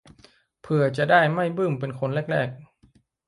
[0.61, 2.49] เผื่อจะได้ไม่บึ้มเป็นคนแรกแรก